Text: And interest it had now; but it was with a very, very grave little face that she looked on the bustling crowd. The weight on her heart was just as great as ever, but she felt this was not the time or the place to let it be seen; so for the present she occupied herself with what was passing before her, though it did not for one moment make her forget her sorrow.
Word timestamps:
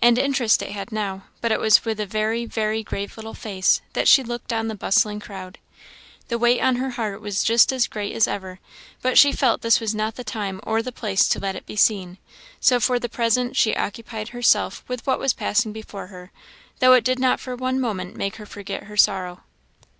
And 0.00 0.18
interest 0.18 0.62
it 0.62 0.70
had 0.70 0.92
now; 0.92 1.24
but 1.40 1.50
it 1.50 1.58
was 1.58 1.84
with 1.84 1.98
a 1.98 2.06
very, 2.06 2.46
very 2.46 2.84
grave 2.84 3.16
little 3.16 3.34
face 3.34 3.80
that 3.94 4.06
she 4.06 4.22
looked 4.22 4.52
on 4.52 4.68
the 4.68 4.76
bustling 4.76 5.18
crowd. 5.18 5.58
The 6.28 6.38
weight 6.38 6.60
on 6.60 6.76
her 6.76 6.90
heart 6.90 7.20
was 7.20 7.42
just 7.42 7.72
as 7.72 7.88
great 7.88 8.14
as 8.14 8.28
ever, 8.28 8.60
but 9.02 9.18
she 9.18 9.32
felt 9.32 9.62
this 9.62 9.80
was 9.80 9.92
not 9.92 10.14
the 10.14 10.22
time 10.22 10.60
or 10.62 10.80
the 10.80 10.92
place 10.92 11.26
to 11.26 11.40
let 11.40 11.56
it 11.56 11.66
be 11.66 11.74
seen; 11.74 12.18
so 12.60 12.78
for 12.78 13.00
the 13.00 13.08
present 13.08 13.56
she 13.56 13.74
occupied 13.74 14.28
herself 14.28 14.84
with 14.86 15.04
what 15.08 15.18
was 15.18 15.32
passing 15.32 15.72
before 15.72 16.06
her, 16.06 16.30
though 16.78 16.92
it 16.92 17.02
did 17.02 17.18
not 17.18 17.40
for 17.40 17.56
one 17.56 17.80
moment 17.80 18.14
make 18.14 18.36
her 18.36 18.46
forget 18.46 18.84
her 18.84 18.96
sorrow. 18.96 19.42